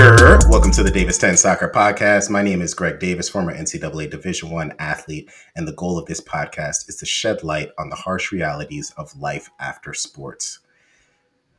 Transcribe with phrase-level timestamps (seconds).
[0.00, 2.30] Welcome to the Davis 10 Soccer Podcast.
[2.30, 6.22] My name is Greg Davis, former NCAA Division One athlete, and the goal of this
[6.22, 10.60] podcast is to shed light on the harsh realities of life after sports.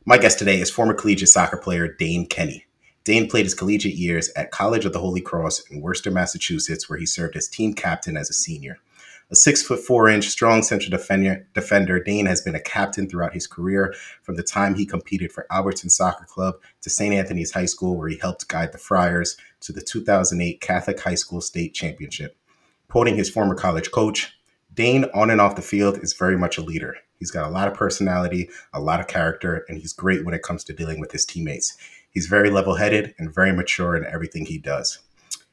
[0.04, 2.66] My guest today is former collegiate soccer player Dane Kenny.
[3.04, 6.98] Dane played his collegiate years at College of the Holy Cross in Worcester, Massachusetts, where
[6.98, 8.78] he served as team captain as a senior.
[9.32, 13.32] A six foot four inch strong central defender, defender, Dane has been a captain throughout
[13.32, 17.14] his career from the time he competed for Albertson Soccer Club to St.
[17.14, 21.40] Anthony's High School, where he helped guide the Friars to the 2008 Catholic High School
[21.40, 22.36] State Championship.
[22.90, 24.36] Quoting his former college coach,
[24.74, 26.98] Dane on and off the field is very much a leader.
[27.18, 30.42] He's got a lot of personality, a lot of character, and he's great when it
[30.42, 31.74] comes to dealing with his teammates.
[32.10, 34.98] He's very level headed and very mature in everything he does.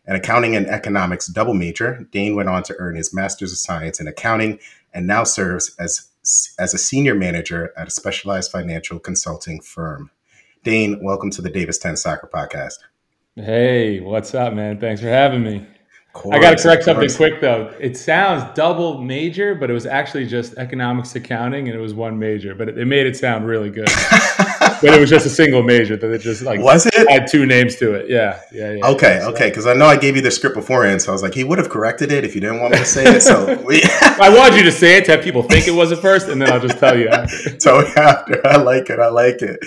[0.09, 3.99] An accounting and economics double major, Dane went on to earn his Master's of Science
[3.99, 4.57] in Accounting
[4.91, 6.09] and now serves as,
[6.57, 10.09] as a senior manager at a specialized financial consulting firm.
[10.63, 12.79] Dane, welcome to the Davis 10 Soccer Podcast.
[13.35, 14.79] Hey, what's up, man?
[14.79, 15.67] Thanks for having me.
[16.15, 17.73] I got to correct something quick though.
[17.79, 22.17] It sounds double major, but it was actually just economics accounting, and it was one
[22.17, 22.55] major.
[22.55, 23.87] But it, it made it sound really good.
[24.59, 27.45] but it was just a single major that it just like was it had two
[27.45, 28.09] names to it.
[28.09, 28.87] Yeah, yeah, yeah.
[28.87, 29.49] Okay, okay.
[29.49, 31.59] Because I know I gave you the script beforehand, so I was like, he would
[31.59, 33.21] have corrected it if you didn't want me to say it.
[33.21, 35.99] So we- I wanted you to say it to have people think it was at
[35.99, 37.07] first, and then I'll just tell you.
[37.09, 37.57] After.
[37.57, 38.45] tell me after.
[38.47, 38.99] I like it.
[38.99, 39.59] I like it.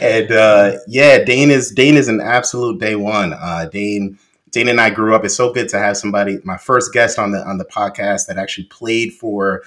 [0.00, 3.32] And uh, yeah, Dane is Dane is an absolute day one.
[3.32, 4.18] Uh, Dane
[4.50, 5.24] Dane and I grew up.
[5.24, 8.38] It's so good to have somebody, my first guest on the on the podcast that
[8.38, 9.62] actually played for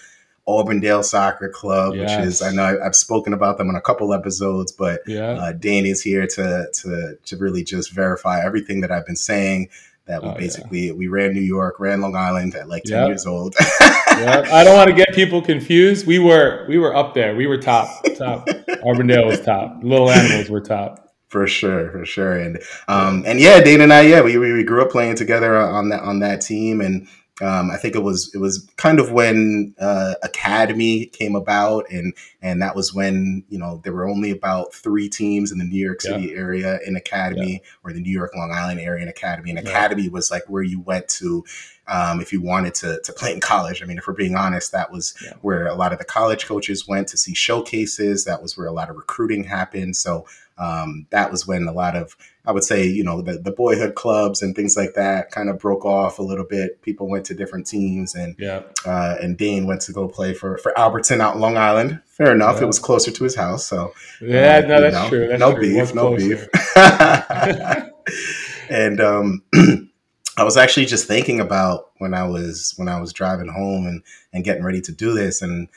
[0.47, 2.17] Auburndale Soccer Club, yes.
[2.17, 5.31] which is I know I've spoken about them on a couple episodes, but yeah.
[5.33, 9.69] uh, Dane is here to to to really just verify everything that I've been saying.
[10.07, 10.93] That we oh, basically yeah.
[10.93, 13.07] we ran New York, ran Long Island at like ten yep.
[13.09, 13.55] years old.
[13.79, 14.47] yep.
[14.47, 16.07] I don't want to get people confused.
[16.07, 17.35] We were we were up there.
[17.35, 18.47] We were top top.
[18.83, 19.77] Auburndale was top.
[19.83, 21.00] Little Animals were top.
[21.31, 24.81] For sure, for sure, and um, and yeah, Dane and I, yeah, we, we grew
[24.81, 27.07] up playing together on that on that team, and
[27.41, 32.13] um, I think it was it was kind of when uh, Academy came about, and
[32.41, 35.81] and that was when you know there were only about three teams in the New
[35.81, 36.37] York City yeah.
[36.37, 37.69] area in Academy, yeah.
[37.85, 39.69] or the New York Long Island area in Academy, and yeah.
[39.69, 41.45] Academy was like where you went to
[41.87, 43.81] um, if you wanted to to play in college.
[43.81, 46.87] I mean, if we're being honest, that was where a lot of the college coaches
[46.87, 48.25] went to see showcases.
[48.25, 49.95] That was where a lot of recruiting happened.
[49.95, 50.25] So
[50.61, 53.95] um, that was when a lot of I would say, you know, the, the boyhood
[53.95, 56.81] clubs and things like that kind of broke off a little bit.
[56.81, 58.63] People went to different teams, and yeah.
[58.85, 62.01] uh, and Dane went to go play for for Albertson out in Long Island.
[62.05, 62.63] Fair enough, yeah.
[62.63, 65.27] it was closer to his house, so yeah, uh, no, that's know, true.
[65.27, 65.61] That's no true.
[65.61, 66.47] beef, no beef.
[68.69, 69.43] and um,
[70.37, 74.03] I was actually just thinking about when I was when I was driving home and
[74.33, 75.67] and getting ready to do this, and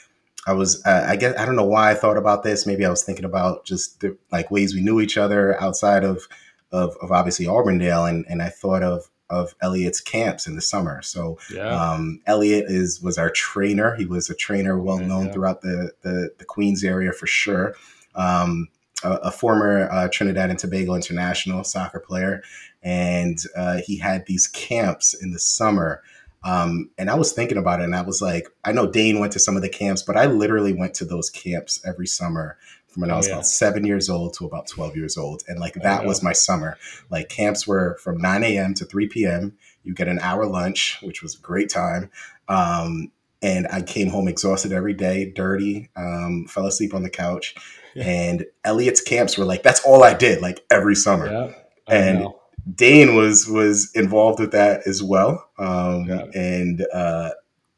[0.47, 2.67] I was, uh, I guess, I don't know why I thought about this.
[2.67, 6.29] Maybe I was thinking about just the, like ways we knew each other outside of,
[6.71, 11.03] of, of obviously Auburndale, and and I thought of of Elliot's camps in the summer.
[11.03, 11.69] So yeah.
[11.69, 13.95] um, Elliot is was our trainer.
[13.97, 15.33] He was a trainer well known yeah.
[15.33, 17.75] throughout the, the, the Queens area for sure.
[18.15, 18.69] Um,
[19.03, 22.43] a, a, former uh, Trinidad and Tobago international soccer player,
[22.83, 26.03] and uh, he had these camps in the summer
[26.45, 29.33] um, and I was thinking about it, and I was like, I know Dane went
[29.33, 32.59] to some of the camps, but I literally went to those camps every summer
[32.95, 33.35] from when oh, I was yeah.
[33.35, 35.43] about seven years old to about 12 years old.
[35.49, 36.79] And like that was my summer.
[37.11, 38.75] Like camps were from 9 a.m.
[38.75, 39.57] to 3 p.m.
[39.83, 42.11] You get an hour lunch, which was a great time.
[42.49, 43.11] Um,
[43.43, 47.55] and I came home exhausted every day, dirty, um, fell asleep on the couch.
[47.95, 48.05] Yeah.
[48.05, 51.55] And Elliot's camps were like, that's all I did, like every summer.
[51.87, 52.41] And know.
[52.73, 57.31] Dane was was involved with that as well, um, and uh,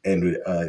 [0.05, 0.65] and uh,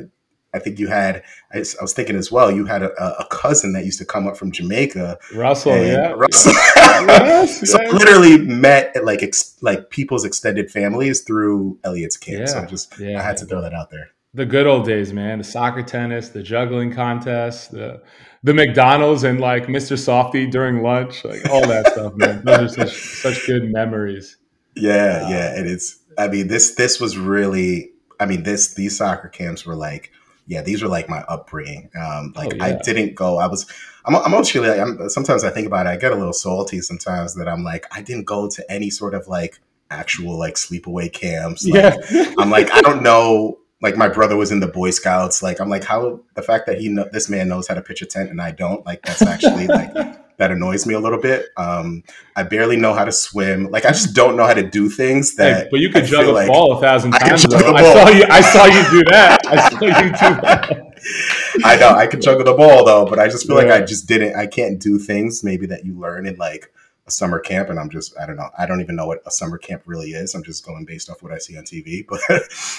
[0.53, 1.23] I think you had.
[1.53, 2.51] I, was thinking as well.
[2.51, 5.77] You had a, a, cousin that used to come up from Jamaica, Russell.
[5.77, 6.53] Yeah, Russell.
[6.77, 7.93] yes, so yes.
[7.93, 12.53] literally met like ex, like people's extended families through Elliot's kids.
[12.53, 14.11] Yeah, so just yeah, I had to throw that out there.
[14.35, 15.39] The good old days, man.
[15.39, 18.03] The soccer, tennis, the juggling contest, the
[18.43, 19.97] the McDonald's and like Mr.
[19.97, 22.43] Softee during lunch, like all that stuff, man.
[22.45, 22.97] Those are such
[23.35, 24.37] such good memories.
[24.77, 25.99] Yeah, uh, yeah, and it's.
[26.17, 27.91] I mean, this this was really.
[28.21, 30.13] I mean, this these soccer camps were like,
[30.47, 31.91] yeah, these were like my upbringing.
[31.99, 32.65] Um, like oh, yeah.
[32.65, 33.39] I didn't go.
[33.39, 33.67] I was.
[34.05, 34.15] I'm.
[34.15, 34.69] I'm actually.
[34.69, 35.91] Like, I'm, sometimes I think about it.
[35.91, 39.15] I get a little salty sometimes that I'm like, I didn't go to any sort
[39.15, 39.59] of like
[39.91, 41.67] actual like sleepaway camps.
[41.67, 42.35] Like, yeah.
[42.39, 45.43] I'm like, I don't know like my brother was in the Boy Scouts.
[45.43, 48.03] Like I'm like, how the fact that he know, this man knows how to pitch
[48.03, 49.93] a tent and I don't, like that's actually like
[50.39, 51.47] that annoys me a little bit.
[51.57, 52.03] Um,
[52.35, 53.71] I barely know how to swim.
[53.71, 55.65] Like I just don't know how to do things that.
[55.65, 57.45] Hey, but you could juggle a like ball a thousand times.
[57.53, 58.25] I, I saw you.
[58.29, 59.47] I saw you do that.
[59.47, 60.85] I saw you do that.
[61.65, 63.71] I know I could juggle the ball though, but I just feel yeah.
[63.71, 64.37] like I just didn't.
[64.37, 66.73] I can't do things maybe that you learn in like
[67.09, 68.51] a summer camp, and I'm just I don't know.
[68.57, 70.35] I don't even know what a summer camp really is.
[70.35, 72.07] I'm just going based off what I see on TV.
[72.09, 72.21] But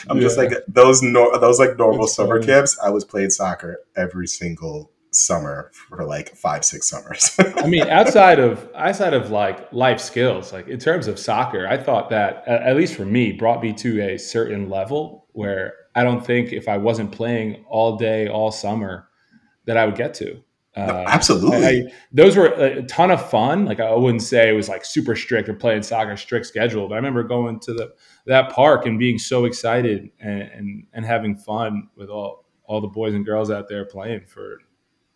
[0.09, 0.23] I'm yeah.
[0.23, 2.53] just like those no, those like normal That's summer funny.
[2.53, 2.77] camps.
[2.81, 8.37] I was playing soccer every single summer for like five six summers i mean outside
[8.37, 12.75] of outside of like life skills like in terms of soccer i thought that at
[12.75, 16.77] least for me brought me to a certain level where i don't think if i
[16.77, 19.09] wasn't playing all day all summer
[19.65, 20.39] that i would get to
[20.75, 24.53] uh, absolutely I, I, those were a ton of fun like i wouldn't say it
[24.53, 27.93] was like super strict or playing soccer strict schedule but i remember going to the
[28.27, 32.87] that park and being so excited and and, and having fun with all all the
[32.87, 34.59] boys and girls out there playing for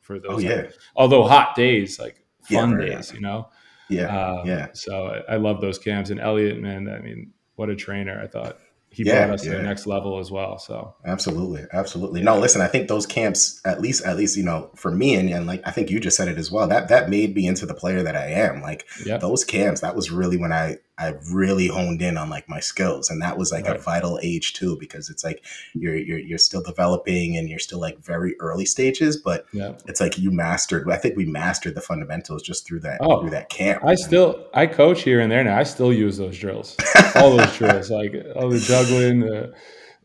[0.03, 0.31] for those.
[0.35, 0.69] Oh, yeah.
[0.95, 3.13] Although hot days, like fun yeah, days, right.
[3.13, 3.49] you know.
[3.89, 4.07] Yeah.
[4.07, 4.67] Um, yeah.
[4.73, 6.89] So I, I, love those camps and Elliot, man.
[6.89, 8.19] I mean, what a trainer!
[8.21, 8.57] I thought
[8.93, 9.53] he yeah, brought us yeah.
[9.53, 10.59] to the next level as well.
[10.59, 12.21] So absolutely, absolutely.
[12.21, 15.29] No, listen, I think those camps, at least, at least you know, for me, and,
[15.29, 16.67] and like I think you just said it as well.
[16.67, 18.61] That that made me into the player that I am.
[18.61, 19.19] Like yep.
[19.19, 23.09] those camps, that was really when I I really honed in on like my skills,
[23.09, 23.75] and that was like right.
[23.75, 25.43] a vital age too, because it's like
[25.73, 29.81] you're you're you're still developing and you're still like very early stages, but yep.
[29.87, 30.89] it's like you mastered.
[30.89, 33.83] I think we mastered the fundamentals just through that oh, through that camp.
[33.83, 35.57] I still I coach here and there now.
[35.57, 36.77] I still use those drills,
[37.15, 39.51] all those drills, like all the juggling, uh,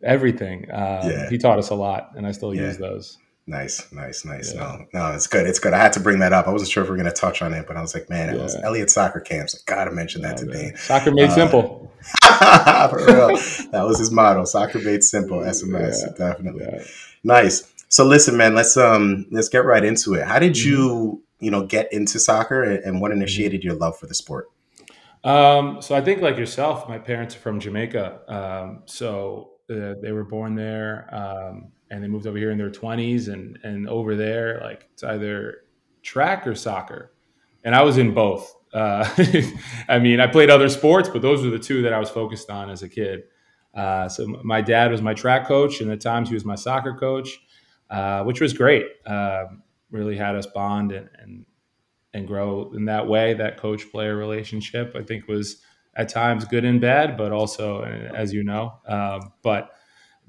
[0.02, 0.70] everything.
[0.72, 1.28] Um, yeah.
[1.28, 2.62] He taught us a lot, and I still yeah.
[2.62, 3.18] use those.
[3.48, 4.52] Nice, nice, nice.
[4.52, 4.60] Yeah.
[4.60, 5.46] No, no, it's good.
[5.46, 5.72] It's good.
[5.72, 6.46] I had to bring that up.
[6.46, 8.10] I wasn't sure if we are going to touch on it, but I was like,
[8.10, 9.54] man, it was Elliot soccer camps.
[9.54, 10.72] I got to mention that oh, today.
[10.76, 11.90] Soccer made uh, simple.
[12.30, 14.44] that was his motto.
[14.44, 15.38] Soccer made simple.
[15.38, 16.28] SMS, yeah.
[16.28, 16.66] definitely.
[17.24, 17.72] Nice.
[17.88, 20.26] So listen, man, let's um let's get right into it.
[20.26, 20.68] How did mm-hmm.
[20.68, 23.22] you you know get into soccer, and what mm-hmm.
[23.22, 24.48] initiated your love for the sport?
[25.24, 28.20] Um, so I think like yourself, my parents are from Jamaica.
[28.28, 31.08] Um, so uh, they were born there.
[31.14, 35.02] Um, and they moved over here in their 20s and and over there like it's
[35.02, 35.62] either
[36.02, 37.12] track or soccer.
[37.64, 38.54] And i was in both.
[38.72, 39.08] Uh,
[39.88, 42.50] i mean i played other sports but those were the two that i was focused
[42.50, 43.24] on as a kid.
[43.74, 46.94] Uh, so my dad was my track coach and at times he was my soccer
[46.94, 47.38] coach
[47.90, 48.86] uh, which was great.
[49.06, 51.46] Um, really had us bond and, and
[52.12, 53.34] and grow in that way.
[53.34, 55.62] That coach player relationship i think was
[55.96, 59.70] at times good and bad but also as you know um, but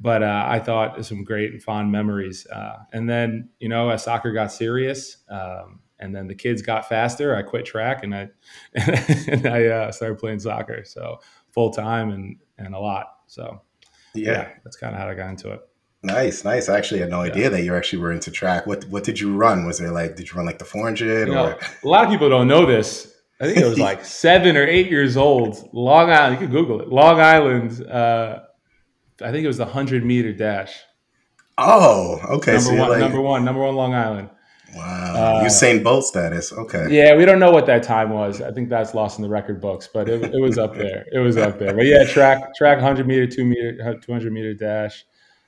[0.01, 2.47] but uh, I thought some great and fond memories.
[2.47, 6.87] Uh, and then, you know, as soccer got serious, um, and then the kids got
[6.87, 8.29] faster, I quit track and I
[8.73, 10.83] and I uh, started playing soccer.
[10.85, 11.19] So
[11.51, 13.07] full time and and a lot.
[13.27, 13.61] So
[14.13, 15.61] yeah, yeah that's kind of how I got into it.
[16.01, 16.69] Nice, nice.
[16.69, 17.49] I actually had no idea yeah.
[17.49, 18.65] that you actually were into track.
[18.65, 19.65] What what did you run?
[19.65, 22.29] Was there like did you run like the 400 you know, a lot of people
[22.29, 23.13] don't know this.
[23.41, 25.69] I think it was like seven or eight years old.
[25.73, 26.87] Long Island, you can Google it.
[26.87, 28.43] Long Island uh,
[29.21, 30.79] I think it was the hundred meter dash.
[31.57, 32.53] Oh, okay.
[32.53, 34.29] Number so one, like, number one, number one, Long Island.
[34.75, 36.53] Wow, uh, Usain Bolt status.
[36.53, 36.87] Okay.
[36.91, 38.39] Yeah, we don't know what that time was.
[38.39, 41.05] I think that's lost in the record books, but it, it was up there.
[41.11, 41.73] It was up there.
[41.73, 45.03] But yeah, track track hundred meter, two meter, two hundred meter dash,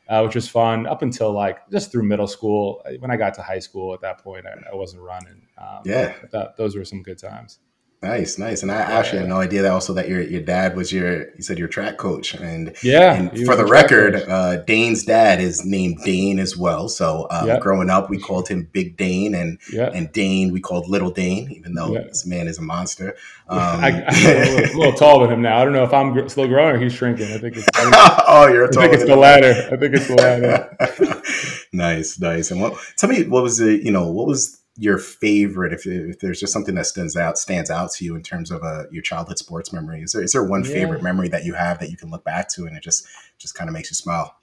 [0.10, 2.84] uh, which was fun up until like just through middle school.
[2.98, 5.48] When I got to high school, at that point, I, I wasn't running.
[5.58, 7.60] Um, yeah, that, those were some good times.
[8.04, 8.64] Nice, nice.
[8.64, 11.44] And I actually had no idea that also that your your dad was your you
[11.44, 12.34] said your track coach.
[12.34, 16.90] And yeah, and for the record, uh, Dane's dad is named Dane as well.
[16.90, 17.62] So um, yep.
[17.62, 19.92] growing up, we called him Big Dane, and yep.
[19.94, 22.08] and Dane we called Little Dane, even though yep.
[22.08, 23.16] this man is a monster.
[23.52, 25.58] Um, I, am a, little, little taller than him now.
[25.58, 27.34] I don't know if I'm still growing or he's shrinking.
[27.34, 27.68] I think it's.
[27.76, 28.70] oh, you're.
[28.70, 29.68] I think it's the latter.
[29.70, 31.66] I think it's the latter.
[31.74, 32.50] nice, nice.
[32.52, 32.82] And what?
[32.96, 36.54] Tell me, what was the you know what was your favorite if, if there's just
[36.54, 39.74] something that stands out stands out to you in terms of uh, your childhood sports
[39.74, 40.72] memory is there, is there one yeah.
[40.72, 43.06] favorite memory that you have that you can look back to and it just
[43.38, 44.34] just kind of makes you smile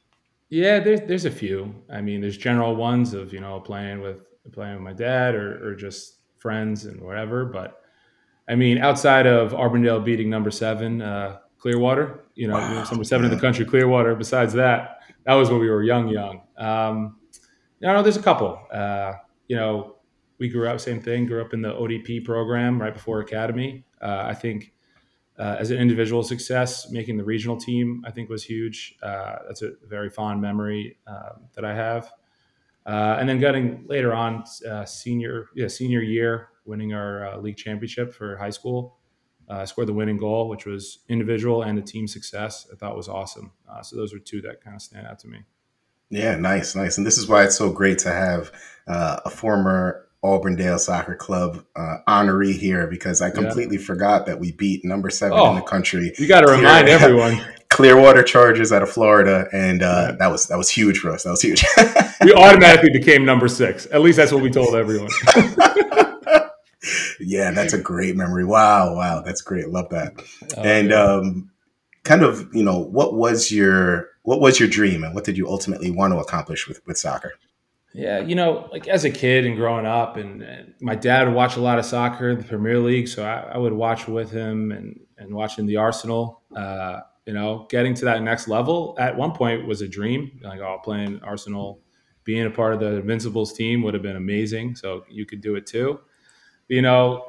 [0.51, 4.27] yeah there's there's a few i mean there's general ones of you know playing with
[4.53, 7.83] playing with my dad or, or just friends and whatever but
[8.49, 12.85] i mean outside of Auburndale beating number seven uh, clearwater you know, wow.
[12.85, 16.43] number seven in the country clearwater besides that that was when we were young young
[16.59, 17.17] um,
[17.81, 19.15] you know there's a couple uh,
[19.49, 19.97] you know
[20.39, 23.85] we grew up same thing grew up in the odp program right before academy.
[24.01, 24.73] Uh, i think
[25.39, 28.97] uh, as an individual success making the regional team i think was huge.
[29.03, 32.11] Uh, that's a very fond memory um, that i have.
[32.87, 37.57] Uh, and then getting later on uh, senior yeah, senior year winning our uh, league
[37.57, 38.97] championship for high school.
[39.51, 42.67] I scored the winning goal which was individual and a team success.
[42.71, 43.53] I thought was awesome.
[43.83, 45.39] So those are two that kind of stand out to me.
[46.11, 46.97] Yeah, nice, nice.
[46.97, 48.51] And this is why it's so great to have
[48.87, 53.85] uh, a former Auburndale Soccer Club uh, honoree here because I completely yeah.
[53.85, 56.13] forgot that we beat number seven oh, in the country.
[56.19, 57.41] You got to remind everyone.
[57.71, 61.25] Clearwater Chargers out of Florida, and uh, that was that was huge for us.
[61.25, 61.65] That was huge.
[62.23, 63.87] we automatically became number six.
[63.93, 65.11] At least that's what we told everyone.
[67.21, 68.45] yeah, that's a great memory.
[68.45, 69.69] Wow, wow, that's great.
[69.69, 70.15] Love that.
[70.57, 71.51] Oh, and um,
[72.05, 75.47] kind of, you know, what was your what was your dream, and what did you
[75.47, 77.35] ultimately want to accomplish with with soccer?
[77.99, 81.35] Yeah, you know, like as a kid and growing up, and, and my dad would
[81.35, 84.71] watch a lot of soccer, the Premier League, so I, I would watch with him
[84.71, 86.43] and and watching the Arsenal.
[86.55, 90.41] Uh, you know, getting to that next level at one point was a dream.
[90.43, 91.83] Like, oh, playing Arsenal,
[92.23, 94.77] being a part of the Invincibles team would have been amazing.
[94.77, 95.99] So you could do it too.
[96.69, 97.27] But, you know,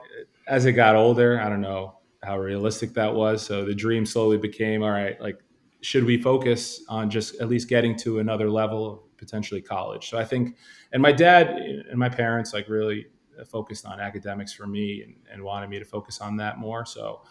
[0.47, 3.41] as it got older, I don't know how realistic that was.
[3.41, 5.39] So the dream slowly became, all right, like,
[5.81, 10.09] should we focus on just at least getting to another level, potentially college?
[10.09, 10.55] So I think,
[10.93, 13.07] and my dad and my parents like really
[13.47, 16.85] focused on academics for me and, and wanted me to focus on that more.
[16.85, 17.21] So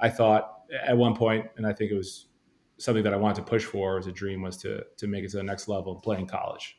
[0.00, 2.28] I thought at one point, and I think it was
[2.78, 5.30] something that I wanted to push for as a dream was to to make it
[5.30, 6.78] to the next level and play in college.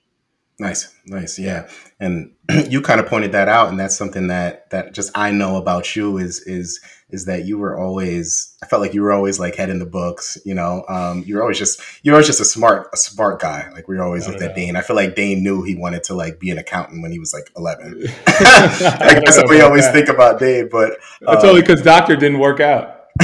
[0.59, 1.69] Nice, nice, yeah.
[2.01, 2.33] And
[2.69, 5.95] you kind of pointed that out, and that's something that that just I know about
[5.95, 9.55] you is is is that you were always I felt like you were always like
[9.55, 10.83] head in the books, you know.
[10.89, 13.69] Um, you were always just you were always just a smart a smart guy.
[13.71, 14.75] Like we always looked at Dane.
[14.75, 17.33] I feel like Dane knew he wanted to like be an accountant when he was
[17.33, 18.03] like eleven.
[18.27, 19.93] I guess we always that.
[19.93, 20.97] think about Dane, but um,
[21.33, 22.97] that's only because doctor didn't work out.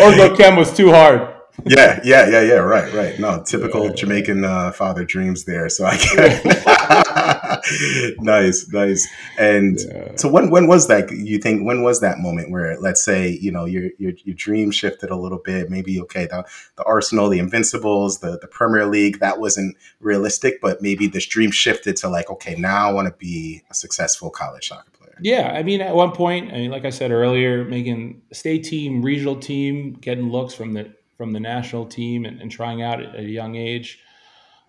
[0.00, 1.39] Orgo chem was too hard.
[1.66, 2.54] Yeah, yeah, yeah, yeah.
[2.54, 3.18] Right, right.
[3.18, 3.92] No, typical yeah.
[3.92, 5.68] Jamaican uh, father dreams there.
[5.68, 6.44] So I get
[8.20, 9.08] nice, nice.
[9.38, 10.12] And yeah.
[10.16, 11.10] so when when was that?
[11.10, 14.70] You think when was that moment where, let's say, you know, your your your dream
[14.70, 15.70] shifted a little bit?
[15.70, 16.44] Maybe okay, the
[16.76, 21.50] the Arsenal, the Invincibles, the the Premier League, that wasn't realistic, but maybe this dream
[21.50, 25.16] shifted to like, okay, now I want to be a successful college soccer player.
[25.22, 29.02] Yeah, I mean, at one point, I mean, like I said earlier, making state team,
[29.02, 33.14] regional team, getting looks from the from the national team, and, and trying out at
[33.14, 33.98] a young age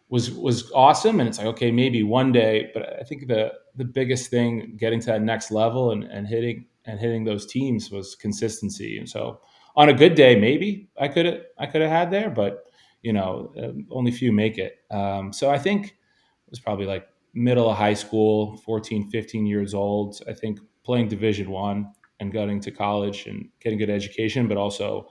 [0.09, 1.21] was was awesome.
[1.21, 4.99] And it's like, okay, maybe one day, but I think the the biggest thing getting
[4.99, 8.97] to that next level and, and hitting and hitting those teams was consistency.
[8.97, 9.39] And so,
[9.77, 12.65] on a good day, maybe I could have I could have had there, but
[13.01, 14.79] you know, um, only few make it.
[14.91, 19.73] Um, so I think it was probably like middle of high school 14 15 years
[19.73, 21.89] old i think playing division one
[22.19, 25.07] and going to college and getting good education but also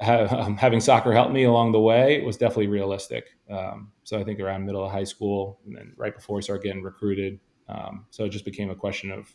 [0.00, 4.24] have, um, having soccer help me along the way was definitely realistic um, so i
[4.24, 7.38] think around middle of high school and then right before i started getting recruited
[7.68, 9.34] um, so it just became a question of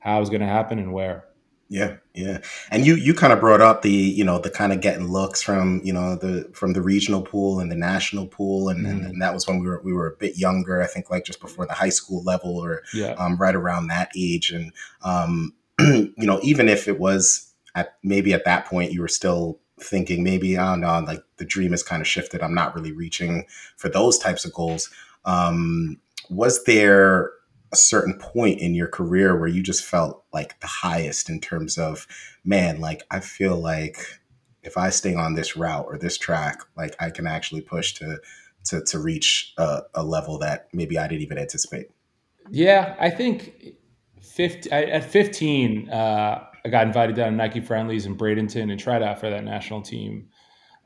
[0.00, 1.24] how it was going to happen and where
[1.70, 2.38] yeah, yeah.
[2.70, 5.42] And you you kind of brought up the, you know, the kind of getting looks
[5.42, 8.90] from, you know, the from the regional pool and the national pool and, mm.
[8.90, 11.26] and, and, that was when we were we were a bit younger, I think like
[11.26, 13.12] just before the high school level or yeah.
[13.18, 18.32] um, right around that age and um, you know, even if it was at maybe
[18.32, 21.82] at that point you were still thinking maybe I don't know, like the dream has
[21.82, 22.42] kind of shifted.
[22.42, 24.90] I'm not really reaching for those types of goals.
[25.24, 27.32] Um, was there
[27.72, 31.76] a certain point in your career where you just felt like the highest in terms
[31.76, 32.06] of
[32.44, 33.98] man like i feel like
[34.62, 38.18] if i stay on this route or this track like i can actually push to
[38.64, 41.90] to, to reach a, a level that maybe i didn't even anticipate
[42.50, 43.74] yeah i think
[44.20, 49.02] 50, at 15 uh, i got invited down to nike friendlies in bradenton and tried
[49.02, 50.28] out for that national team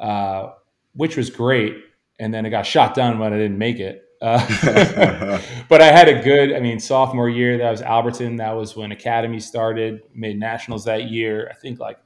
[0.00, 0.50] uh,
[0.94, 1.76] which was great
[2.18, 6.08] and then it got shot down when i didn't make it uh, but I had
[6.08, 8.36] a good, I mean, sophomore year, that was Albertson.
[8.36, 11.48] That was when Academy started, made nationals that year.
[11.50, 11.98] I think like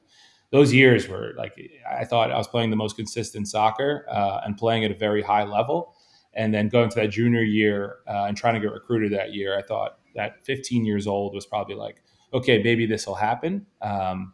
[0.50, 1.54] those years were like,
[1.88, 5.22] I thought I was playing the most consistent soccer uh, and playing at a very
[5.22, 5.94] high level.
[6.32, 9.58] And then going to that junior year uh, and trying to get recruited that year,
[9.58, 12.02] I thought that 15 years old was probably like,
[12.32, 13.66] okay, maybe this will happen.
[13.80, 14.32] Um,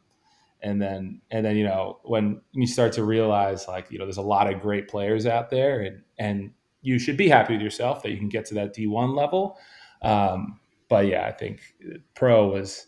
[0.63, 4.17] and then and then you know when you start to realize like you know there's
[4.17, 8.03] a lot of great players out there and and you should be happy with yourself
[8.03, 9.57] that you can get to that D1 level.
[10.03, 11.61] Um, but yeah, I think
[12.15, 12.87] pro was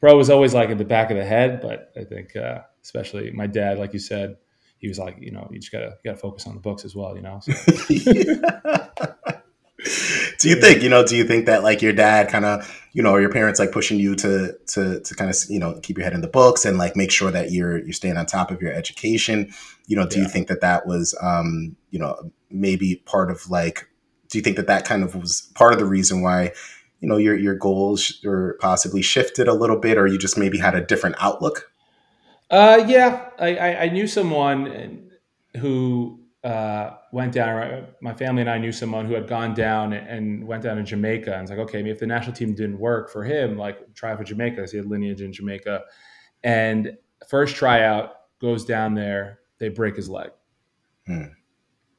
[0.00, 1.60] pro was always like in the back of the head.
[1.60, 4.36] But I think uh, especially my dad, like you said,
[4.78, 7.16] he was like, you know, you just gotta gotta focus on the books as well,
[7.16, 7.40] you know.
[7.40, 7.52] So.
[10.38, 11.04] do you think you know?
[11.04, 13.72] Do you think that like your dad kind of you know, or your parents like
[13.72, 16.64] pushing you to to to kind of you know keep your head in the books
[16.64, 19.52] and like make sure that you're you're staying on top of your education?
[19.86, 20.24] You know, do yeah.
[20.24, 23.88] you think that that was um, you know maybe part of like
[24.28, 26.52] do you think that that kind of was part of the reason why
[27.00, 30.58] you know your your goals or possibly shifted a little bit or you just maybe
[30.58, 31.70] had a different outlook
[32.50, 35.10] uh yeah i i, I knew someone
[35.58, 40.46] who uh, went down my family and i knew someone who had gone down and
[40.46, 43.24] went down to jamaica and it's like okay if the national team didn't work for
[43.24, 45.82] him like try for jamaica because he had lineage in jamaica
[46.44, 46.96] and
[47.28, 50.30] first tryout goes down there they break his leg
[51.06, 51.24] hmm.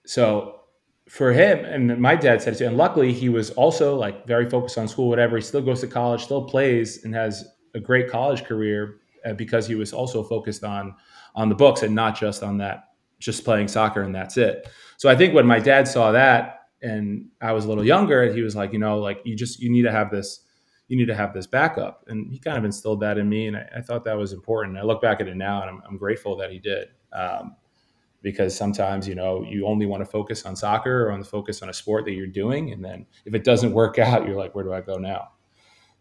[0.09, 0.61] So
[1.07, 4.49] for him, and my dad said it too, and luckily he was also like very
[4.49, 5.35] focused on school, whatever.
[5.35, 9.67] He still goes to college, still plays, and has a great college career uh, because
[9.67, 10.95] he was also focused on
[11.35, 12.88] on the books and not just on that
[13.19, 14.69] just playing soccer and that's it.
[14.97, 18.41] So I think when my dad saw that and I was a little younger, he
[18.41, 20.41] was like, you know, like you just you need to have this
[20.89, 22.03] you need to have this backup.
[22.07, 23.47] And he kind of instilled that in me.
[23.47, 24.77] And I, I thought that was important.
[24.77, 26.89] I look back at it now and I'm, I'm grateful that he did.
[27.13, 27.55] Um,
[28.21, 31.61] because sometimes, you know, you only want to focus on soccer or on the focus
[31.61, 32.73] on a sport that you're doing.
[32.73, 35.29] And then if it doesn't work out, you're like, where do I go now?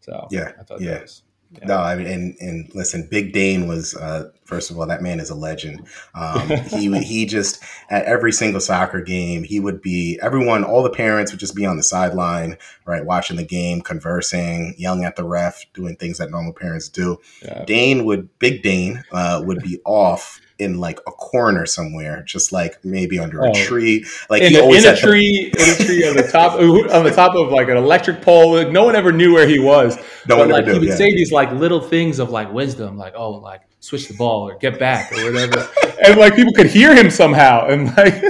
[0.00, 0.94] So yeah, I thought yeah.
[0.94, 1.67] that was, yeah.
[1.67, 5.19] No, I mean, and, and listen, Big Dane was uh, first of all that man
[5.19, 5.87] is a legend.
[6.14, 10.90] Um, he he just at every single soccer game he would be everyone, all the
[10.90, 15.25] parents would just be on the sideline, right, watching the game, conversing, yelling at the
[15.25, 17.19] ref, doing things that normal parents do.
[17.43, 17.64] Yeah.
[17.64, 22.84] Dane would Big Dane uh, would be off in like a corner somewhere, just like
[22.84, 23.50] maybe under oh.
[23.50, 24.04] a tree.
[24.28, 27.12] Like in, a, in a tree, the- in a tree on the top on the
[27.12, 28.54] top of like an electric pole.
[28.54, 29.96] Like, no one ever knew where he was.
[30.26, 30.74] No but, one like, knew.
[30.74, 30.96] He would yeah.
[30.96, 34.56] say these like little things of like wisdom, like oh, like switch the ball or
[34.58, 35.68] get back or whatever,
[36.04, 38.22] and like people could hear him somehow, and like.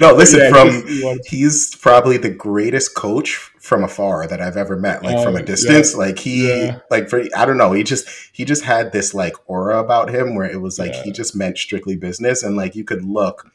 [0.00, 0.40] no, listen.
[0.40, 5.02] Yeah, from he's probably the greatest coach from afar that I've ever met.
[5.02, 5.98] Like from a distance, yeah.
[5.98, 6.78] like he, yeah.
[6.90, 7.72] like for I don't know.
[7.72, 11.10] He just he just had this like aura about him where it was like he
[11.10, 13.50] just meant strictly business, and like you could look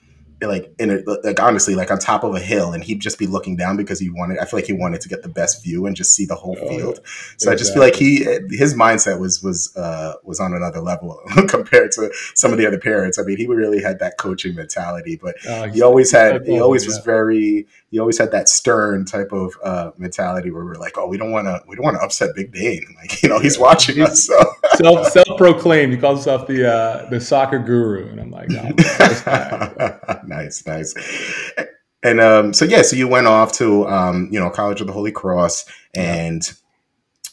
[0.48, 3.28] like in a, like honestly like on top of a hill and he'd just be
[3.28, 5.86] looking down because he wanted I feel like he wanted to get the best view
[5.86, 7.00] and just see the whole oh, field.
[7.38, 7.52] So exactly.
[7.52, 8.24] I just feel like he
[8.58, 12.80] his mindset was was uh was on another level compared to some of the other
[12.80, 13.20] parents.
[13.20, 16.86] I mean, he really had that coaching mentality, but oh, he always had he always
[16.86, 21.08] was very he always had that stern type of uh, mentality where we're like, oh,
[21.08, 22.88] we don't want to we don't want to upset Big Dane.
[23.02, 24.26] Like, you know, he's watching us.
[24.28, 24.40] So
[24.76, 25.92] self self proclaimed.
[25.92, 28.62] He calls himself the uh, the soccer guru, and I'm like, no,
[30.28, 30.94] nice, nice.
[32.04, 34.94] And um, so yeah, so you went off to um, you know College of the
[34.94, 36.50] Holy Cross, and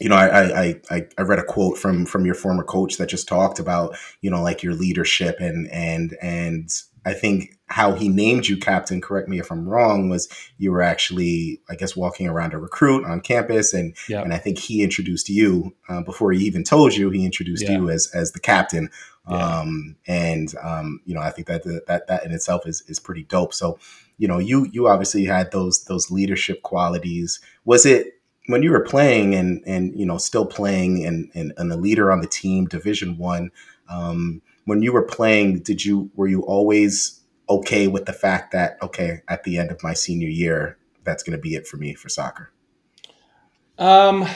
[0.01, 3.11] you know I, I I I read a quote from from your former coach that
[3.11, 6.71] just talked about you know like your leadership and and and
[7.09, 10.83] I think how he named you captain, correct me if I'm wrong, was you were
[10.83, 14.25] actually, I guess, walking around a recruit on campus, and yep.
[14.25, 17.09] and I think he introduced you uh, before he even told you.
[17.09, 17.79] He introduced yeah.
[17.79, 18.91] you as as the captain,
[19.27, 19.37] yeah.
[19.37, 23.23] um, and um, you know I think that that that in itself is is pretty
[23.23, 23.55] dope.
[23.55, 23.79] So
[24.19, 27.41] you know you you obviously had those those leadership qualities.
[27.65, 31.73] Was it when you were playing and and you know still playing and and, and
[31.73, 33.51] a leader on the team, Division One?
[33.89, 38.77] Um, when you were playing, did you were you always okay with the fact that
[38.83, 41.95] okay, at the end of my senior year, that's going to be it for me
[41.95, 42.53] for soccer?
[43.79, 44.27] Um,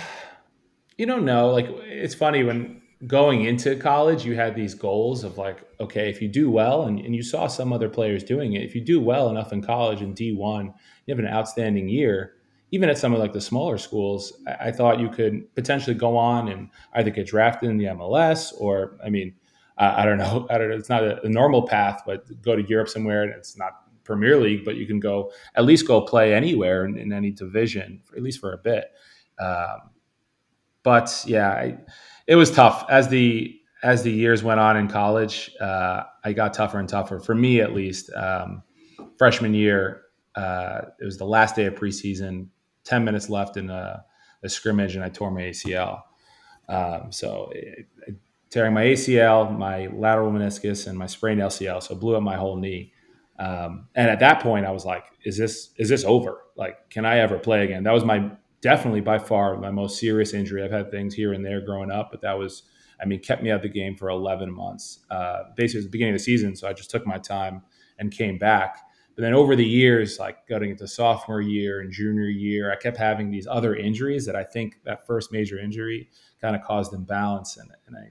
[0.96, 1.50] you don't know.
[1.50, 6.22] Like it's funny when going into college, you had these goals of like, okay, if
[6.22, 9.02] you do well, and, and you saw some other players doing it, if you do
[9.02, 10.72] well enough in college in D one,
[11.04, 12.36] you have an outstanding year.
[12.70, 16.16] Even at some of like the smaller schools, I, I thought you could potentially go
[16.16, 19.34] on and either get drafted in the MLS or, I mean,
[19.78, 20.46] uh, I don't know.
[20.50, 20.72] I don't.
[20.72, 23.72] It's not a, a, normal path, but go to Europe somewhere, and it's not
[24.04, 28.00] Premier League, but you can go at least go play anywhere in, in any division,
[28.04, 28.90] for, at least for a bit.
[29.38, 29.90] Um,
[30.82, 31.78] but yeah, I,
[32.26, 35.50] it was tough as the as the years went on in college.
[35.60, 38.12] Uh, I got tougher and tougher for me, at least.
[38.14, 38.62] Um,
[39.18, 40.02] freshman year,
[40.36, 42.48] uh, it was the last day of preseason.
[42.84, 44.04] Ten minutes left in a,
[44.42, 46.02] a scrimmage, and I tore my ACL.
[46.68, 48.16] Um, so it, it
[48.52, 51.82] tearing my ACL, my lateral meniscus, and my sprained LCL.
[51.82, 52.92] So blew up my whole knee.
[53.38, 56.42] Um, and at that point, I was like, "Is this is this over?
[56.54, 60.34] Like, can I ever play again?" That was my definitely by far my most serious
[60.34, 60.62] injury.
[60.62, 62.62] I've had things here and there growing up, but that was,
[63.02, 65.00] I mean, kept me out of the game for 11 months.
[65.10, 67.62] Uh, basically, at the beginning of the season, so I just took my time
[67.98, 68.76] and came back.
[69.16, 72.96] But then over the years, like going into sophomore year and junior year, I kept
[72.96, 76.08] having these other injuries that I think that first major injury
[76.40, 78.10] kind of caused imbalance, and, and I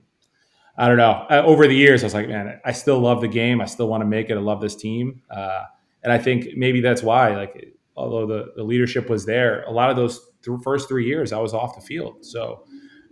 [0.77, 1.25] I don't know.
[1.29, 3.61] Uh, over the years, I was like, man, I still love the game.
[3.61, 4.37] I still want to make it.
[4.37, 5.63] I love this team, uh,
[6.03, 7.35] and I think maybe that's why.
[7.35, 11.33] Like, although the, the leadership was there, a lot of those th- first three years,
[11.33, 12.25] I was off the field.
[12.25, 12.65] So,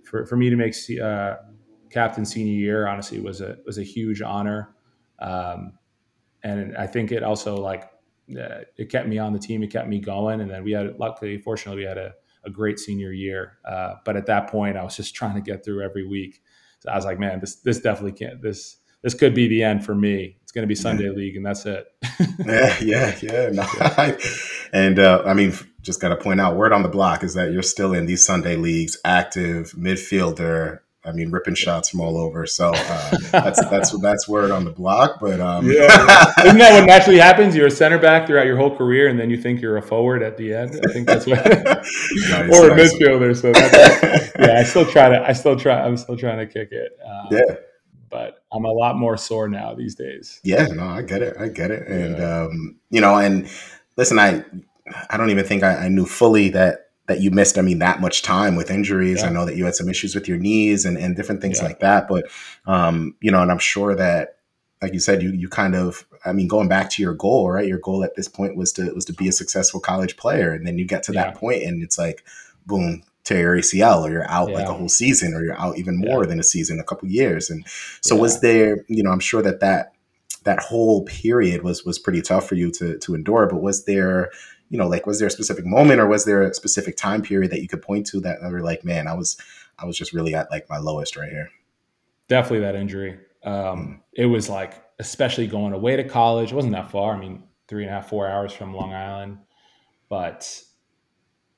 [0.03, 1.35] for, for me to make uh,
[1.89, 4.75] captain senior year, honestly, was a was a huge honor,
[5.19, 5.73] um,
[6.43, 7.83] and I think it also like
[8.37, 9.63] uh, it kept me on the team.
[9.63, 12.13] It kept me going, and then we had luckily, fortunately, we had a,
[12.45, 13.57] a great senior year.
[13.65, 16.41] Uh, but at that point, I was just trying to get through every week.
[16.79, 19.85] So I was like, man, this this definitely can't this this could be the end
[19.85, 20.37] for me.
[20.41, 21.11] It's going to be Sunday yeah.
[21.11, 21.87] League, and that's it.
[22.45, 23.49] yeah, yeah, yeah.
[23.51, 24.17] No,
[24.73, 27.51] and uh, I mean, just got to point out, word on the block is that
[27.51, 32.45] you're still in these Sunday leagues, active midfielder, I mean, ripping shots from all over.
[32.45, 35.19] So uh, that's that's that's word on the block.
[35.21, 35.85] But um, yeah,
[36.43, 37.55] isn't that what naturally happens?
[37.55, 40.21] You're a center back throughout your whole career, and then you think you're a forward
[40.21, 40.79] at the end.
[40.85, 43.35] I think that's what, nice, or a midfielder.
[43.35, 43.51] So
[44.39, 45.21] yeah, I still try to.
[45.25, 45.81] I still try.
[45.81, 46.97] I'm still trying to kick it.
[47.05, 47.55] Um, yeah,
[48.09, 50.41] but I'm a lot more sore now these days.
[50.43, 51.37] Yeah, no, I get it.
[51.39, 51.87] I get it.
[51.87, 52.41] And yeah.
[52.41, 53.49] um, you know, and
[53.95, 54.43] listen, I
[55.09, 57.99] I don't even think I, I knew fully that that you missed, I mean, that
[57.99, 59.21] much time with injuries.
[59.21, 59.29] Yeah.
[59.29, 61.65] I know that you had some issues with your knees and, and different things yeah.
[61.65, 62.07] like that.
[62.07, 62.25] But,
[62.67, 64.37] um, you know, and I'm sure that,
[64.79, 67.67] like you said, you, you kind of, I mean, going back to your goal, right?
[67.67, 70.51] Your goal at this point was to, was to be a successful college player.
[70.51, 71.23] And then you get to yeah.
[71.23, 72.23] that point and it's like,
[72.67, 75.97] boom, tear your ACL or you're out like a whole season or you're out even
[75.97, 77.49] more than a season, a couple years.
[77.49, 77.65] And
[78.01, 79.93] so was there, you know, I'm sure that that,
[80.43, 84.29] that whole period was, was pretty tough for you to, to endure, but was there,
[84.69, 87.51] you know, like was there a specific moment or was there a specific time period
[87.51, 89.37] that you could point to that were like, man, I was
[89.77, 91.49] I was just really at like my lowest right here.
[92.27, 93.19] Definitely that injury.
[93.43, 93.99] Um, mm.
[94.13, 96.51] It was like, especially going away to college.
[96.51, 97.15] It wasn't that far.
[97.15, 99.39] I mean, three and a half, four hours from Long Island,
[100.09, 100.61] but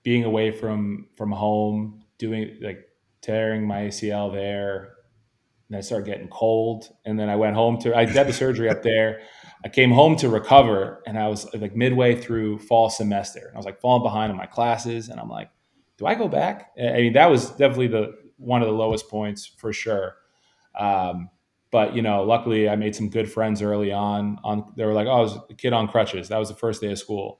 [0.03, 2.87] being away from from home, doing like
[3.21, 4.93] tearing my ACL there,
[5.67, 6.89] and I started getting cold.
[7.05, 9.21] And then I went home to I did the surgery up there.
[9.63, 13.47] I came home to recover and I was like midway through fall semester.
[13.47, 15.09] And I was like falling behind in my classes.
[15.09, 15.49] And I'm like,
[15.97, 16.71] do I go back?
[16.81, 20.15] I mean, that was definitely the one of the lowest points for sure.
[20.77, 21.29] Um,
[21.71, 24.37] but you know, luckily I made some good friends early on.
[24.43, 26.81] On they were like, "Oh, I was a kid on crutches." That was the first
[26.81, 27.39] day of school,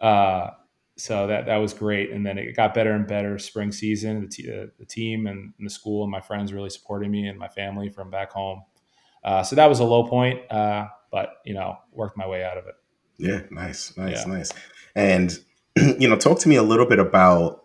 [0.00, 0.50] uh,
[0.96, 2.10] so that that was great.
[2.10, 4.20] And then it got better and better spring season.
[4.20, 7.26] The, t- uh, the team and, and, the school and my friends really supported me
[7.26, 8.62] and my family from back home.
[9.24, 10.40] Uh, so that was a low point.
[10.50, 12.74] Uh, but you know, worked my way out of it.
[13.18, 14.32] Yeah, nice, nice, yeah.
[14.32, 14.52] nice.
[14.96, 15.38] And
[15.76, 17.62] you know, talk to me a little bit about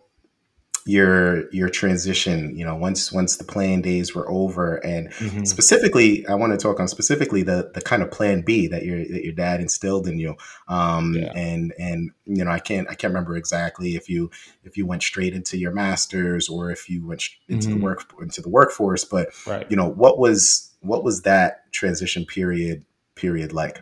[0.88, 5.44] your your transition you know once once the playing days were over and mm-hmm.
[5.44, 9.00] specifically i want to talk on specifically the the kind of plan b that your
[9.00, 10.34] that your dad instilled in you
[10.70, 11.32] um yeah.
[11.36, 14.32] and and you know i can't i can't remember exactly if you
[14.64, 17.80] if you went straight into your masters or if you went into mm-hmm.
[17.80, 19.68] the work into the workforce but right.
[19.70, 22.86] you know what was what was that transition period
[23.18, 23.82] period like?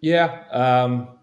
[0.00, 0.44] Yeah.
[0.52, 1.18] Um,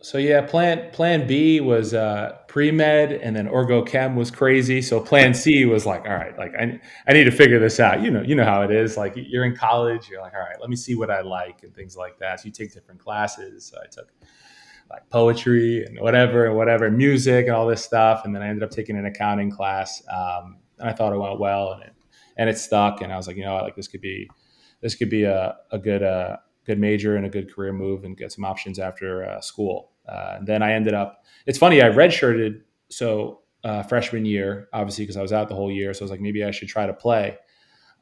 [0.00, 4.80] so yeah, plan plan B was uh, pre med, and then orgo chem was crazy.
[4.80, 8.00] So plan C was like, all right, like I, I need to figure this out.
[8.00, 8.96] You know, you know how it is.
[8.96, 11.74] Like you're in college, you're like, all right, let me see what I like and
[11.74, 12.40] things like that.
[12.40, 13.66] So you take different classes.
[13.66, 14.12] So I took
[14.88, 18.62] like poetry and whatever and whatever, music and all this stuff, and then I ended
[18.62, 20.02] up taking an accounting class.
[20.08, 21.92] Um, and I thought it went well, and it
[22.36, 23.02] and it stuck.
[23.02, 24.30] And I was like, you know, like this could be
[24.80, 26.36] this could be a a good uh,
[26.68, 29.90] good major and a good career move and get some options after uh, school.
[30.06, 31.24] Uh, then I ended up.
[31.46, 31.82] It's funny.
[31.82, 35.94] I redshirted so uh, freshman year, obviously because I was out the whole year.
[35.94, 37.38] So I was like, maybe I should try to play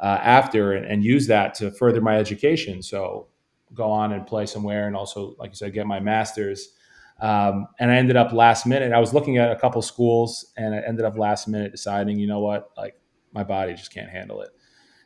[0.01, 2.83] uh, after and, and, use that to further my education.
[2.83, 3.29] So
[3.73, 6.75] go on and play somewhere, and also, like you said, get my master's.
[7.21, 8.93] Um, and I ended up last minute.
[8.93, 12.27] I was looking at a couple schools, and I ended up last minute deciding, you
[12.27, 13.01] know what, like
[13.33, 14.51] my body just can't handle it.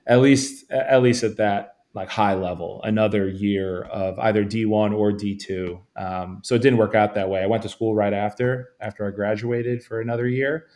[0.07, 5.13] At least, at least at that like high level another year of either D1 or
[5.13, 5.81] D2.
[5.97, 7.43] Um, so it didn't work out that way.
[7.43, 10.67] I went to school right after after I graduated for another year,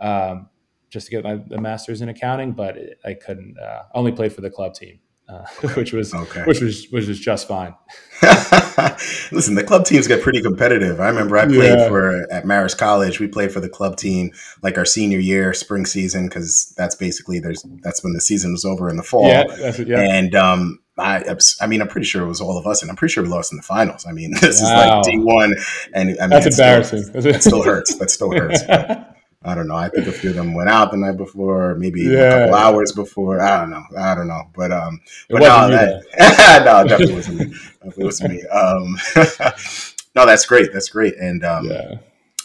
[0.00, 0.48] um,
[0.88, 2.52] just to get my the master's in accounting.
[2.52, 3.58] But I couldn't.
[3.58, 5.00] Uh, only played for the club team.
[5.28, 6.44] Uh, which was okay.
[6.44, 7.74] which was which was just fine.
[9.32, 11.00] Listen, the club teams get pretty competitive.
[11.00, 11.88] I remember I played yeah.
[11.88, 13.20] for at Marist College.
[13.20, 14.32] We played for the club team
[14.62, 18.64] like our senior year, spring season, because that's basically there's that's when the season was
[18.64, 19.28] over in the fall.
[19.28, 19.44] Yeah,
[19.78, 20.00] yeah.
[20.00, 22.96] And um, I, I mean, I'm pretty sure it was all of us, and I'm
[22.96, 24.06] pretty sure we lost in the finals.
[24.08, 25.00] I mean, this wow.
[25.00, 27.02] is like D1, and I mean, that's embarrassing.
[27.02, 27.96] Still, that still hurts.
[27.96, 28.60] That still hurts.
[29.44, 29.76] I don't know.
[29.76, 32.18] I think a few of them went out the night before, maybe yeah.
[32.18, 33.40] a couple hours before.
[33.40, 33.84] I don't know.
[33.98, 34.42] I don't know.
[34.54, 37.46] But um, but no, that, no, definitely wasn't me.
[37.82, 38.42] Definitely wasn't me.
[38.46, 38.98] Um,
[40.14, 40.72] no, that's great.
[40.72, 41.16] That's great.
[41.16, 41.96] And um, yeah.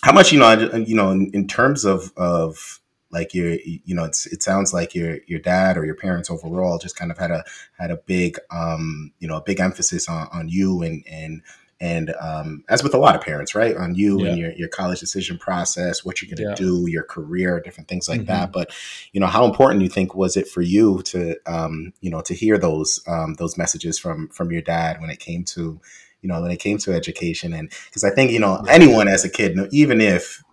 [0.03, 0.51] how much you know?
[0.53, 2.79] You know, in, in terms of of
[3.11, 6.77] like your you know it's it sounds like your your dad or your parents overall
[6.77, 7.43] just kind of had a
[7.79, 11.41] had a big um you know a big emphasis on on you and and
[11.81, 14.29] and um, as with a lot of parents, right, on you yeah.
[14.29, 16.55] and your, your college decision process, what you're going to yeah.
[16.55, 18.27] do, your career, different things like mm-hmm.
[18.27, 18.51] that.
[18.51, 18.71] But
[19.13, 22.33] you know, how important you think was it for you to, um, you know, to
[22.33, 25.79] hear those um, those messages from from your dad when it came to,
[26.21, 27.53] you know, when it came to education?
[27.53, 30.43] And because I think you know, anyone as a kid, even if,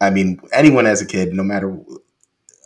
[0.00, 1.76] I mean, anyone as a kid, no matter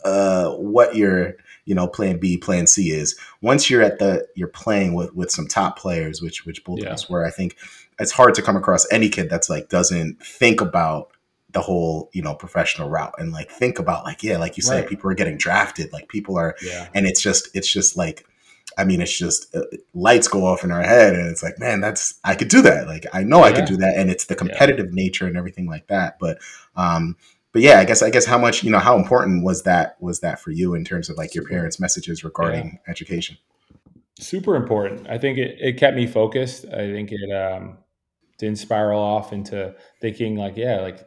[0.05, 4.49] uh, what your you know plan b plan c is once you're at the you're
[4.49, 6.87] playing with with some top players which which both yeah.
[6.87, 7.57] of us were i think
[7.99, 11.11] it's hard to come across any kid that's like doesn't think about
[11.51, 14.81] the whole you know professional route and like think about like yeah like you said
[14.81, 14.89] right.
[14.89, 16.89] people are getting drafted like people are yeah.
[16.95, 18.27] and it's just it's just like
[18.79, 19.63] I mean, it's just uh,
[19.95, 22.87] lights go off in our head, and it's like, man, that's I could do that.
[22.87, 23.45] Like, I know yeah.
[23.45, 24.95] I could do that, and it's the competitive yeah.
[24.95, 26.19] nature and everything like that.
[26.19, 26.39] But,
[26.77, 27.17] um,
[27.53, 30.21] but yeah, I guess I guess how much you know how important was that was
[30.21, 32.91] that for you in terms of like your parents' messages regarding yeah.
[32.91, 33.37] education?
[34.19, 35.09] Super important.
[35.09, 36.65] I think it, it kept me focused.
[36.67, 37.79] I think it um,
[38.39, 41.07] didn't spiral off into thinking like, yeah, like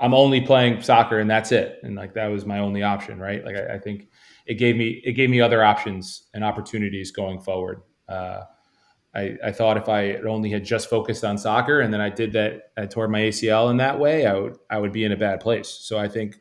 [0.00, 3.44] I'm only playing soccer and that's it, and like that was my only option, right?
[3.44, 4.08] Like I, I think
[4.46, 7.82] it gave me it gave me other options and opportunities going forward.
[8.08, 8.40] Uh,
[9.14, 12.32] I, I, thought if I only had just focused on soccer and then I did
[12.32, 15.16] that, I tore my ACL in that way, I would I would be in a
[15.16, 15.68] bad place.
[15.68, 16.40] So I think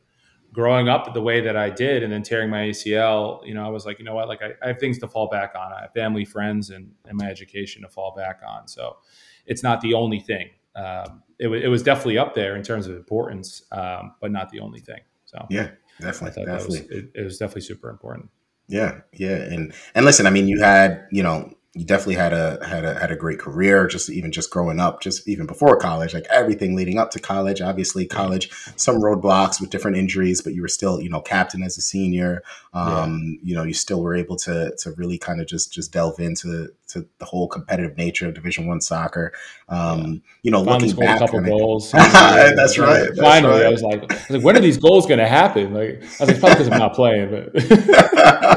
[0.51, 3.69] growing up the way that I did and then tearing my ACL, you know, I
[3.69, 5.71] was like, you know what, like I, I have things to fall back on.
[5.71, 8.67] I have family, friends, and, and my education to fall back on.
[8.67, 8.97] So
[9.45, 10.49] it's not the only thing.
[10.75, 14.49] Um, it, w- it was definitely up there in terms of importance, um, but not
[14.49, 15.01] the only thing.
[15.25, 16.79] So yeah, Definitely, definitely.
[16.79, 18.29] Was, it, it was definitely super important.
[18.67, 22.63] Yeah, yeah, and and listen, I mean, you had you know you definitely had a
[22.65, 26.13] had a had a great career just even just growing up just even before college
[26.13, 30.61] like everything leading up to college obviously college some roadblocks with different injuries but you
[30.61, 33.49] were still you know captain as a senior um, yeah.
[33.49, 36.69] you know you still were able to to really kind of just just delve into
[36.87, 39.33] to the whole competitive nature of division one soccer
[39.69, 40.19] um, yeah.
[40.43, 43.65] you know Finally looking back a couple goals that's right that's finally right.
[43.65, 46.25] I, was like, I was like when are these goals going to happen like I
[46.25, 47.51] was like probably because I'm not playing but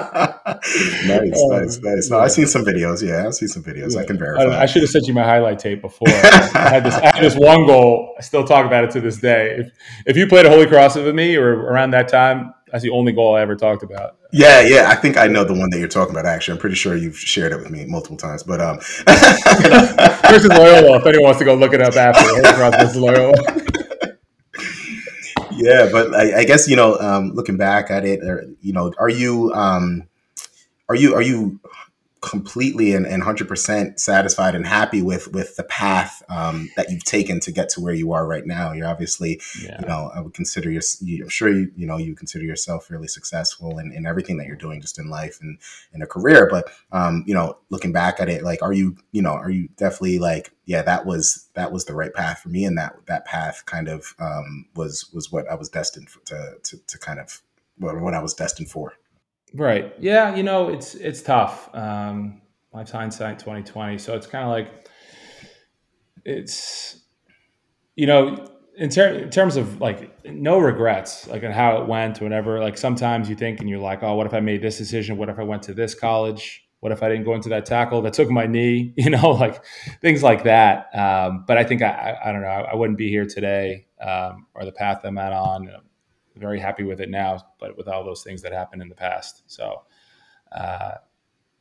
[0.46, 2.10] nice, um, nice, nice.
[2.10, 2.22] No, yeah.
[2.22, 3.02] I've seen some videos.
[3.02, 3.94] Yeah, I've seen some videos.
[3.94, 4.00] Yeah.
[4.00, 4.44] I can verify.
[4.44, 6.08] I, I, should have sent you my highlight tape before.
[6.08, 6.94] I had this.
[6.94, 8.14] I had this one goal.
[8.16, 9.56] I still talk about it to this day.
[9.58, 9.72] If
[10.06, 13.12] if you played a Holy Cross with me or around that time, that's the only
[13.12, 14.18] goal I ever talked about.
[14.32, 14.88] Yeah, yeah.
[14.88, 16.26] I think I know the one that you're talking about.
[16.26, 18.44] Actually, I'm pretty sure you've shared it with me multiple times.
[18.44, 18.76] But um,
[20.30, 20.98] versus Loyola.
[20.98, 23.34] If anyone wants to go look it up after Holy Cross versus Loyola.
[25.56, 28.92] yeah, but I, I, guess you know, um, looking back at it, or, you know,
[28.98, 30.06] are you um,
[30.88, 31.60] are you are you
[32.26, 37.38] completely and, and 100% satisfied and happy with with the path um, that you've taken
[37.40, 39.80] to get to where you are right now you're obviously yeah.
[39.80, 40.82] you know i would consider your
[41.22, 44.56] i'm sure you you know you consider yourself fairly successful in, in everything that you're
[44.56, 45.58] doing just in life and
[45.92, 49.22] in a career but um, you know looking back at it like are you you
[49.22, 52.64] know are you definitely like yeah that was that was the right path for me
[52.64, 56.54] and that that path kind of um, was was what i was destined for, to,
[56.64, 57.40] to to kind of
[57.78, 58.94] what, what i was destined for
[59.54, 59.94] Right.
[59.98, 60.34] Yeah.
[60.34, 61.74] You know, it's it's tough.
[61.74, 63.98] Um, hindsight twenty twenty.
[63.98, 64.86] So it's kind of like
[66.26, 67.04] it's
[67.94, 72.20] you know in, ter- in terms of like no regrets like on how it went
[72.20, 75.16] whatever like sometimes you think and you're like oh what if i made this decision
[75.16, 78.02] what if i went to this college what if i didn't go into that tackle
[78.02, 79.64] that took my knee you know like
[80.02, 82.98] things like that um, but i think I, I, I don't know I, I, wouldn't
[82.98, 85.70] be here today um, or the path i'm at on
[86.36, 89.42] very happy with it now, but with all those things that happened in the past.
[89.46, 89.82] So,
[90.52, 90.92] uh,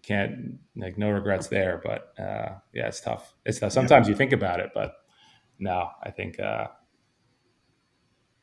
[0.03, 3.33] can't like no regrets there, but uh, yeah, it's tough.
[3.45, 3.71] It's tough.
[3.71, 4.11] Sometimes yeah.
[4.11, 4.93] you think about it, but
[5.57, 6.67] no, I think, uh,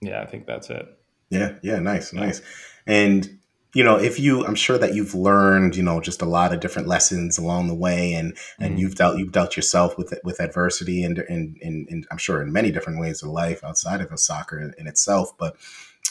[0.01, 0.87] yeah, I think that's it.
[1.31, 1.55] Yeah.
[1.63, 1.79] Yeah.
[1.79, 2.13] Nice.
[2.13, 2.43] Nice.
[2.87, 3.39] And,
[3.75, 6.61] you know, if you, I'm sure that you've learned, you know, just a lot of
[6.61, 8.81] different lessons along the way, and and mm-hmm.
[8.81, 12.53] you've dealt you've dealt yourself with with adversity, and and, and and I'm sure in
[12.53, 15.33] many different ways of life outside of soccer in, in itself.
[15.39, 15.57] But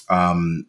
[0.09, 0.65] um,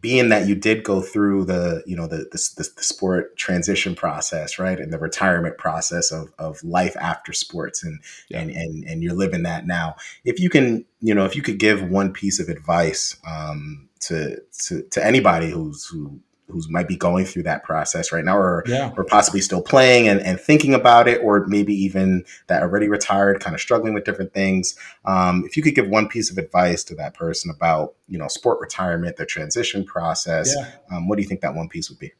[0.00, 4.58] being that you did go through the you know the, the, the sport transition process
[4.58, 8.40] right and the retirement process of, of life after sports and, yeah.
[8.40, 11.58] and and and you're living that now if you can you know if you could
[11.58, 16.96] give one piece of advice um, to to to anybody who's who who might be
[16.96, 18.92] going through that process right now or yeah.
[18.96, 23.40] or possibly still playing and, and thinking about it or maybe even that already retired
[23.40, 26.84] kind of struggling with different things um, if you could give one piece of advice
[26.84, 30.70] to that person about you know sport retirement the transition process yeah.
[30.96, 32.12] um, what do you think that one piece would be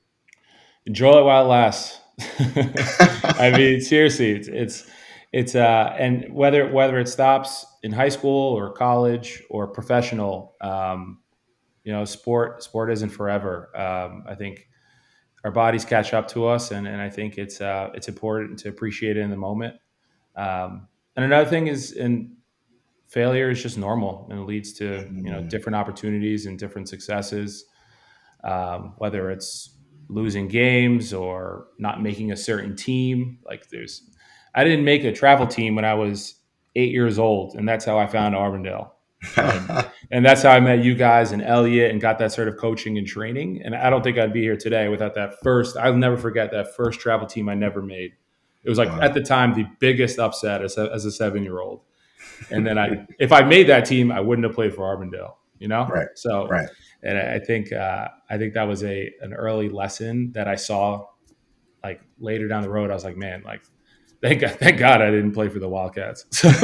[0.86, 2.00] enjoy it while it lasts
[3.38, 4.86] i mean seriously it's it's
[5.32, 11.18] it's uh and whether whether it stops in high school or college or professional um,
[11.84, 13.70] you know, sport sport isn't forever.
[13.76, 14.68] Um, I think
[15.44, 18.70] our bodies catch up to us, and, and I think it's uh, it's important to
[18.70, 19.76] appreciate it in the moment.
[20.34, 22.36] Um, and another thing is, in
[23.06, 25.48] failure is just normal, and it leads to you know mm-hmm.
[25.48, 27.66] different opportunities and different successes.
[28.42, 29.76] Um, whether it's
[30.08, 34.02] losing games or not making a certain team, like there's,
[34.54, 36.34] I didn't make a travel team when I was
[36.76, 38.93] eight years old, and that's how I found Auburndale
[39.36, 42.56] and, and, that's how I met you guys and Elliot and got that sort of
[42.56, 43.62] coaching and training.
[43.64, 45.76] And I don't think I'd be here today without that first.
[45.76, 48.12] I'll never forget that first travel team I never made.
[48.62, 49.00] It was like wow.
[49.00, 51.82] at the time the biggest upset as a, as a seven year old.
[52.50, 55.38] And then I, if I made that team, I wouldn't have played for Auburndale.
[55.58, 56.08] You know, right?
[56.14, 56.68] So, right.
[57.02, 61.06] And I think uh, I think that was a an early lesson that I saw.
[61.82, 63.62] Like later down the road, I was like, man, like
[64.24, 66.24] thank God, thank God I didn't play for the Wildcats.
[66.44, 66.54] um,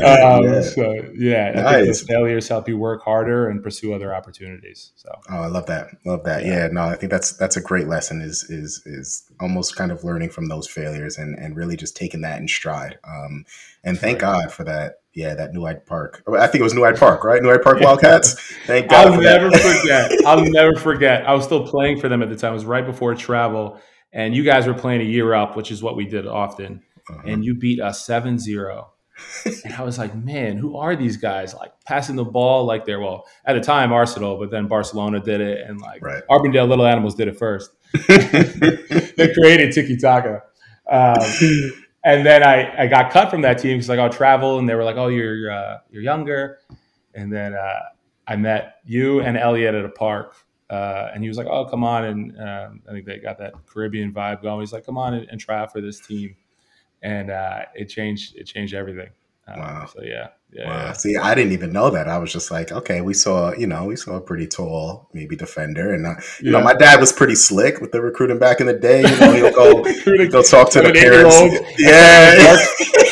[0.00, 0.62] yeah.
[0.62, 1.64] So yeah, nice.
[1.64, 4.90] I think those failures help you work harder and pursue other opportunities.
[4.96, 6.44] So oh, I love that, love that.
[6.44, 6.64] Yeah.
[6.64, 8.20] yeah, no, I think that's that's a great lesson.
[8.20, 12.22] Is is is almost kind of learning from those failures and and really just taking
[12.22, 12.98] that in stride.
[13.04, 13.44] Um,
[13.84, 14.42] and thank right.
[14.42, 14.96] God for that.
[15.12, 16.22] Yeah, that New Hyde Park.
[16.38, 17.42] I think it was New Hyde Park, right?
[17.42, 18.34] New Hyde Park Wildcats.
[18.66, 19.08] Thank God.
[19.08, 20.12] I'll never forget.
[20.24, 21.26] I'll never forget.
[21.26, 22.52] I was still playing for them at the time.
[22.52, 23.80] It was right before travel
[24.12, 27.22] and you guys were playing a year up, which is what we did often, uh-huh.
[27.26, 28.86] and you beat us 7-0.
[29.64, 31.54] and I was like, man, who are these guys?
[31.54, 35.40] Like passing the ball like they're well at the time Arsenal, but then Barcelona did
[35.40, 36.22] it, and like right.
[36.28, 37.70] Little Animals did it first.
[38.08, 40.42] they created tiki taka,
[40.90, 41.18] um,
[42.04, 44.74] and then I, I got cut from that team because like I'll travel, and they
[44.74, 46.58] were like, oh, you're uh, you're younger,
[47.14, 47.80] and then uh,
[48.26, 50.34] I met you and Elliot at a park,
[50.70, 53.54] uh, and he was like, "Oh, come on!" And um, I think they got that
[53.66, 54.60] Caribbean vibe going.
[54.60, 56.36] He's like, "Come on and, and try out for this team,"
[57.02, 58.36] and uh, it changed.
[58.36, 59.10] It changed everything.
[59.48, 59.86] Um, wow.
[59.86, 60.84] So yeah, yeah, wow.
[60.86, 62.08] yeah, See, I didn't even know that.
[62.08, 65.34] I was just like, okay, we saw, you know, we saw a pretty tall, maybe
[65.34, 66.58] defender, and uh, you yeah.
[66.58, 69.00] know, my dad was pretty slick with the recruiting back in the day.
[69.00, 71.36] You know, he'll go, he'll go talk to the parents.
[71.78, 72.56] Yeah.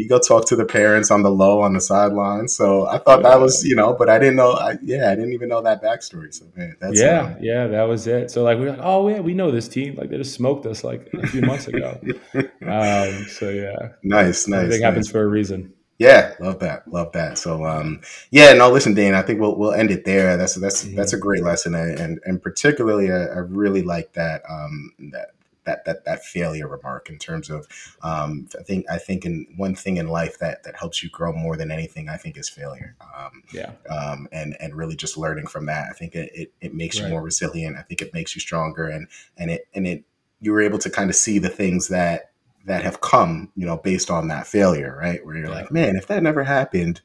[0.00, 2.48] you go talk to the parents on the low on the sideline.
[2.48, 4.52] So I thought that was, you know, but I didn't know.
[4.52, 6.32] I, yeah, I didn't even know that backstory.
[6.32, 8.30] So man, that's yeah, yeah, that was it.
[8.30, 9.96] So like we are like, oh yeah, we know this team.
[9.96, 12.00] Like they just smoked us like a few months ago.
[12.34, 14.58] um, so yeah, nice, nice.
[14.58, 14.80] Everything nice.
[14.80, 15.74] happens for a reason.
[15.98, 17.36] Yeah, love that, love that.
[17.36, 20.38] So, um, yeah, no, listen, Dane, I think we'll we'll end it there.
[20.38, 20.96] That's that's mm-hmm.
[20.96, 25.32] that's a great lesson, and and particularly, I, I really like that um, that
[25.70, 27.66] that that that failure remark in terms of
[28.02, 31.32] um, I think I think in one thing in life that that helps you grow
[31.32, 32.96] more than anything I think is failure.
[33.00, 33.72] Um, yeah.
[33.88, 35.88] Um, and and really just learning from that.
[35.90, 37.06] I think it it, it makes right.
[37.06, 37.76] you more resilient.
[37.76, 39.06] I think it makes you stronger, and
[39.36, 40.04] and it and it
[40.40, 42.30] you were able to kind of see the things that
[42.66, 45.24] that have come you know based on that failure, right?
[45.24, 45.54] Where you're yeah.
[45.54, 47.00] like, man, if that never happened,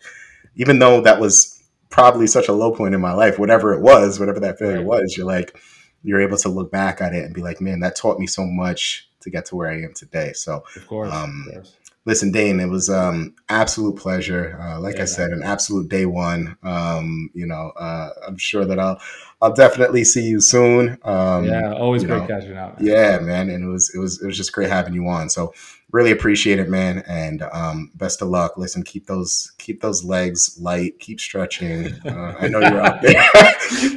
[0.55, 4.19] even though that was probably such a low point in my life, whatever it was,
[4.19, 4.85] whatever that failure right.
[4.85, 5.57] was, you're like
[6.05, 8.45] you're able to look back at it and be like, man, that taught me so
[8.45, 10.33] much to get to where I am today.
[10.33, 11.75] So, of course, um, of course.
[12.05, 14.57] Listen, Dane, it was um, absolute pleasure.
[14.61, 16.55] Uh, like yeah, I said, an absolute day one.
[16.63, 18.99] Um, you know, uh, I'm sure that I'll
[19.41, 20.97] I'll definitely see you soon.
[21.03, 22.79] Um, yeah, always great know, catching up.
[22.79, 22.87] Man.
[22.87, 25.29] Yeah, man, and it was it was it was just great having you on.
[25.29, 25.53] So
[25.91, 28.57] really appreciate it, man, and um, best of luck.
[28.57, 31.93] Listen, keep those keep those legs light, keep stretching.
[32.05, 33.13] Uh, I know you're out there.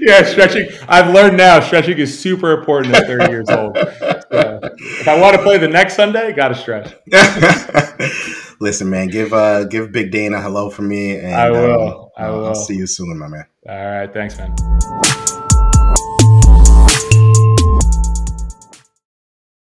[0.00, 0.68] yeah, stretching.
[0.88, 3.76] I've learned now stretching is super important at 30 years old.
[5.08, 6.94] I want to play the next Sunday, got to stretch.
[8.60, 12.10] Listen, man, give uh give Big Dana hello for me, and I will.
[12.16, 12.46] Um, I will.
[12.48, 13.44] I'll see you soon, my man.
[13.68, 14.54] All right, thanks, man.